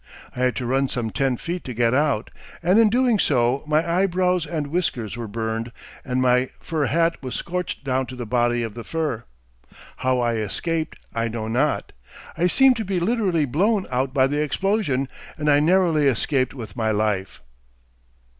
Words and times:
I 0.35 0.39
had 0.45 0.55
to 0.55 0.65
run 0.65 0.87
some 0.89 1.11
ten 1.11 1.37
feet 1.37 1.63
to 1.65 1.75
get 1.75 1.93
out, 1.93 2.31
and 2.63 2.79
in 2.79 2.89
doing 2.89 3.19
so 3.19 3.63
my 3.67 3.87
eyebrows 3.87 4.47
and 4.47 4.65
whiskers 4.65 5.15
were 5.15 5.27
burned, 5.27 5.71
and 6.03 6.19
my 6.19 6.49
fur 6.59 6.87
hat 6.87 7.21
was 7.21 7.35
scorched 7.35 7.83
down 7.83 8.07
to 8.07 8.15
the 8.15 8.25
body 8.25 8.63
of 8.63 8.73
the 8.73 8.83
fur. 8.83 9.25
How 9.97 10.19
I 10.19 10.37
escaped 10.37 10.95
I 11.13 11.27
know 11.27 11.47
not. 11.47 11.91
I 12.35 12.47
seemed 12.47 12.77
to 12.77 12.83
be 12.83 12.99
literally 12.99 13.45
blown 13.45 13.85
out 13.91 14.11
by 14.11 14.25
the 14.25 14.41
explosion, 14.41 15.07
and 15.37 15.51
I 15.51 15.59
narrowly 15.59 16.07
escaped 16.07 16.55
with 16.55 16.75
my 16.75 16.89
life." 16.89 17.43